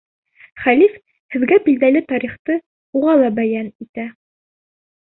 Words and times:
Хәлиф 0.61 0.95
һеҙгә 1.35 1.59
билдәле 1.67 2.03
тарихты 2.13 2.59
уға 3.03 3.17
ла 3.25 3.33
бәйән 3.43 3.73
итә. 3.89 4.13